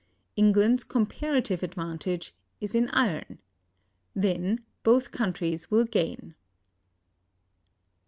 [0.35, 3.37] England's comparative advantage is in iron.
[4.15, 6.33] Then both countries will gain.